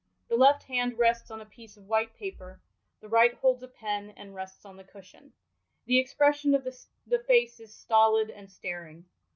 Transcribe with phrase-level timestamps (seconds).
[0.29, 2.59] The left hand rests on a piece of white paper;
[3.01, 5.31] the right holds a pen and rests on the cushion.
[5.85, 9.05] The expression of the face is stolid and staring.'